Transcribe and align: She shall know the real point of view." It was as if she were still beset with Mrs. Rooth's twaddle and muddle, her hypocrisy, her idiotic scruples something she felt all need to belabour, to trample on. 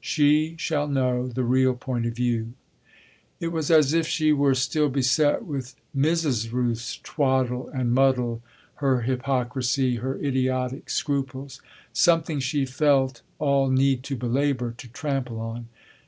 She 0.00 0.56
shall 0.58 0.88
know 0.88 1.28
the 1.28 1.44
real 1.44 1.76
point 1.76 2.04
of 2.04 2.14
view." 2.16 2.54
It 3.38 3.52
was 3.52 3.70
as 3.70 3.92
if 3.94 4.08
she 4.08 4.32
were 4.32 4.56
still 4.56 4.88
beset 4.88 5.44
with 5.46 5.76
Mrs. 5.96 6.50
Rooth's 6.50 6.98
twaddle 7.04 7.68
and 7.68 7.92
muddle, 7.94 8.42
her 8.82 9.02
hypocrisy, 9.02 9.98
her 9.98 10.18
idiotic 10.18 10.90
scruples 10.90 11.62
something 11.92 12.40
she 12.40 12.66
felt 12.66 13.22
all 13.38 13.70
need 13.70 14.02
to 14.02 14.16
belabour, 14.16 14.72
to 14.78 14.88
trample 14.88 15.38
on. 15.38 15.68